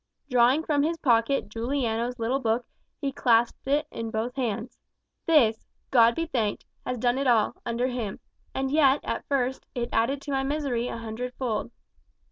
Drawing 0.31 0.63
from 0.63 0.81
his 0.81 0.97
pocket 0.97 1.47
Juliano's 1.47 2.17
little 2.17 2.39
book, 2.39 2.65
he 2.99 3.11
clasped 3.11 3.67
it 3.67 3.85
in 3.91 4.09
both 4.09 4.33
hands. 4.35 4.79
"This, 5.27 5.67
God 5.91 6.15
be 6.15 6.25
thanked, 6.25 6.65
has 6.87 6.97
done 6.97 7.19
it 7.19 7.27
all, 7.27 7.53
under 7.67 7.85
him. 7.85 8.19
And 8.51 8.71
yet, 8.71 9.01
at 9.03 9.27
first, 9.27 9.67
it 9.75 9.89
added 9.93 10.19
to 10.23 10.31
my 10.31 10.41
misery 10.41 10.87
a 10.87 10.97
hundred 10.97 11.35
fold." 11.35 11.69